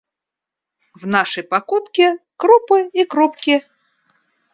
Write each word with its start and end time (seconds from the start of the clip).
В 0.99 1.05
нашей 1.05 1.43
покупке— 1.43 2.17
крупы 2.39 2.89
и 2.91 3.05
крупки. 3.05 3.63